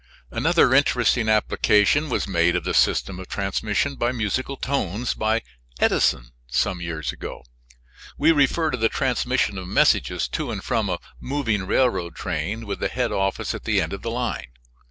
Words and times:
Another 0.31 0.73
interesting 0.73 1.29
application 1.29 2.09
was 2.09 2.27
made 2.27 2.55
of 2.55 2.63
the 2.63 2.73
system 2.73 3.19
of 3.19 3.27
transmission 3.27 3.93
by 3.93 4.11
musical 4.11 4.57
tones 4.57 5.13
by 5.13 5.43
Edison, 5.79 6.31
some 6.47 6.81
years 6.81 7.11
ago. 7.11 7.43
We 8.17 8.31
refer 8.31 8.71
to 8.71 8.77
the 8.77 8.89
transmission 8.89 9.59
of 9.59 9.67
messages 9.67 10.27
to 10.29 10.49
and 10.49 10.63
from 10.63 10.89
a 10.89 10.97
moving 11.19 11.67
railroad 11.67 12.15
train 12.15 12.65
with 12.65 12.79
the 12.79 12.87
head 12.87 13.11
office 13.11 13.53
at 13.53 13.65
the 13.65 13.79
end 13.79 13.93
of 13.93 14.01
the 14.01 14.09
line. 14.09 14.47